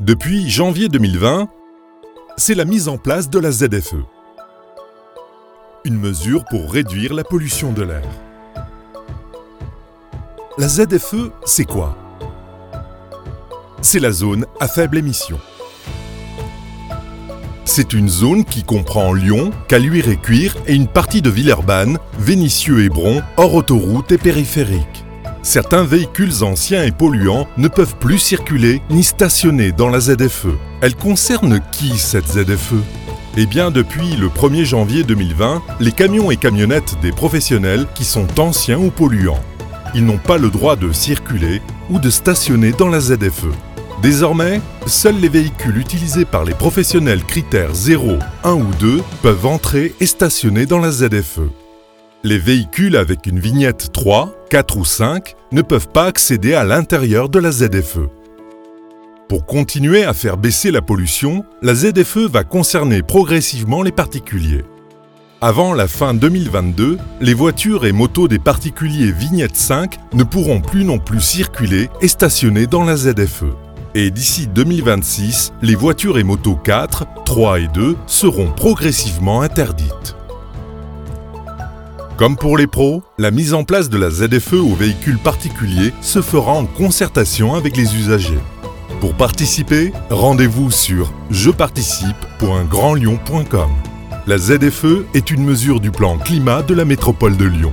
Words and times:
Depuis 0.00 0.50
janvier 0.50 0.88
2020, 0.88 1.48
c'est 2.36 2.56
la 2.56 2.64
mise 2.64 2.88
en 2.88 2.98
place 2.98 3.30
de 3.30 3.38
la 3.38 3.52
ZFE. 3.52 3.94
Une 5.84 5.96
mesure 5.96 6.44
pour 6.46 6.72
réduire 6.72 7.14
la 7.14 7.22
pollution 7.22 7.72
de 7.72 7.82
l'air. 7.82 8.02
La 10.58 10.66
ZFE, 10.66 11.30
c'est 11.44 11.64
quoi? 11.64 11.96
C'est 13.82 14.00
la 14.00 14.10
zone 14.10 14.46
à 14.58 14.66
faible 14.66 14.98
émission. 14.98 15.38
C'est 17.64 17.92
une 17.92 18.08
zone 18.08 18.44
qui 18.44 18.64
comprend 18.64 19.12
Lyon, 19.12 19.52
Caluire 19.68 20.08
et 20.08 20.16
Cuire 20.16 20.56
et 20.66 20.74
une 20.74 20.88
partie 20.88 21.22
de 21.22 21.30
Villeurbanne, 21.30 21.98
Vénissieux 22.18 22.82
et 22.82 22.88
Bron, 22.88 23.22
hors 23.36 23.54
autoroute 23.54 24.10
et 24.10 24.18
périphérique. 24.18 25.03
Certains 25.44 25.84
véhicules 25.84 26.42
anciens 26.42 26.84
et 26.84 26.90
polluants 26.90 27.46
ne 27.58 27.68
peuvent 27.68 27.96
plus 28.00 28.18
circuler 28.18 28.80
ni 28.88 29.04
stationner 29.04 29.72
dans 29.72 29.90
la 29.90 30.00
ZFE. 30.00 30.48
Elle 30.80 30.96
concerne 30.96 31.60
qui 31.70 31.98
cette 31.98 32.26
ZFE 32.26 32.74
eh 33.36 33.46
bien, 33.46 33.72
depuis 33.72 34.14
le 34.16 34.28
1er 34.28 34.64
janvier 34.64 35.02
2020, 35.02 35.62
les 35.80 35.90
camions 35.90 36.30
et 36.30 36.36
camionnettes 36.36 36.96
des 37.02 37.10
professionnels 37.10 37.86
qui 37.94 38.04
sont 38.04 38.28
anciens 38.38 38.78
ou 38.78 38.90
polluants. 38.90 39.40
Ils 39.94 40.04
n'ont 40.04 40.18
pas 40.18 40.38
le 40.38 40.50
droit 40.50 40.76
de 40.76 40.92
circuler 40.92 41.60
ou 41.90 41.98
de 41.98 42.10
stationner 42.10 42.70
dans 42.70 42.88
la 42.88 43.00
ZFE. 43.00 43.48
Désormais, 44.02 44.60
seuls 44.86 45.18
les 45.18 45.28
véhicules 45.28 45.78
utilisés 45.78 46.24
par 46.24 46.44
les 46.44 46.54
professionnels 46.54 47.24
critères 47.24 47.74
0, 47.74 48.18
1 48.44 48.52
ou 48.52 48.70
2 48.78 49.02
peuvent 49.22 49.46
entrer 49.46 49.94
et 49.98 50.06
stationner 50.06 50.64
dans 50.64 50.78
la 50.78 50.92
ZFE. 50.92 51.63
Les 52.26 52.38
véhicules 52.38 52.96
avec 52.96 53.26
une 53.26 53.38
vignette 53.38 53.92
3, 53.92 54.34
4 54.48 54.78
ou 54.78 54.84
5 54.86 55.36
ne 55.52 55.60
peuvent 55.60 55.90
pas 55.90 56.06
accéder 56.06 56.54
à 56.54 56.64
l'intérieur 56.64 57.28
de 57.28 57.38
la 57.38 57.52
ZFE. 57.52 58.08
Pour 59.28 59.44
continuer 59.44 60.04
à 60.04 60.14
faire 60.14 60.38
baisser 60.38 60.70
la 60.70 60.80
pollution, 60.80 61.44
la 61.60 61.74
ZFE 61.74 62.30
va 62.30 62.42
concerner 62.42 63.02
progressivement 63.02 63.82
les 63.82 63.92
particuliers. 63.92 64.64
Avant 65.42 65.74
la 65.74 65.86
fin 65.86 66.14
2022, 66.14 66.96
les 67.20 67.34
voitures 67.34 67.84
et 67.84 67.92
motos 67.92 68.26
des 68.26 68.38
particuliers 68.38 69.12
vignette 69.12 69.56
5 69.56 69.98
ne 70.14 70.24
pourront 70.24 70.62
plus 70.62 70.86
non 70.86 70.98
plus 70.98 71.20
circuler 71.20 71.90
et 72.00 72.08
stationner 72.08 72.66
dans 72.66 72.84
la 72.84 72.96
ZFE. 72.96 73.52
Et 73.94 74.10
d'ici 74.10 74.46
2026, 74.46 75.52
les 75.60 75.74
voitures 75.74 76.16
et 76.16 76.24
motos 76.24 76.56
4, 76.56 77.04
3 77.26 77.60
et 77.60 77.68
2 77.68 77.98
seront 78.06 78.50
progressivement 78.50 79.42
interdites. 79.42 80.16
Comme 82.16 82.36
pour 82.36 82.56
les 82.56 82.68
pros, 82.68 83.02
la 83.18 83.32
mise 83.32 83.54
en 83.54 83.64
place 83.64 83.88
de 83.88 83.98
la 83.98 84.08
ZFE 84.08 84.52
aux 84.52 84.76
véhicules 84.76 85.18
particuliers 85.18 85.92
se 86.00 86.22
fera 86.22 86.52
en 86.52 86.64
concertation 86.64 87.54
avec 87.54 87.76
les 87.76 87.96
usagers. 87.96 88.38
Pour 89.00 89.14
participer, 89.14 89.92
rendez-vous 90.10 90.70
sur 90.70 91.12
jeparticipe.grandlyon.com. 91.30 93.70
La 94.28 94.38
ZFE 94.38 95.06
est 95.14 95.32
une 95.32 95.44
mesure 95.44 95.80
du 95.80 95.90
plan 95.90 96.16
climat 96.16 96.62
de 96.62 96.74
la 96.74 96.84
métropole 96.84 97.36
de 97.36 97.46
Lyon. 97.46 97.72